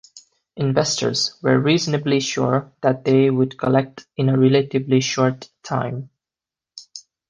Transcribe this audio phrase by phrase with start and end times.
[0.57, 6.09] Investors were reasonably sure that they would collect in a relatively short time.